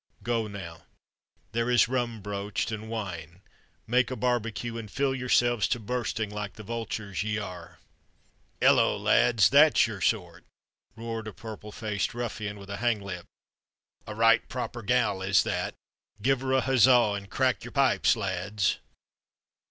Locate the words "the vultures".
6.53-7.21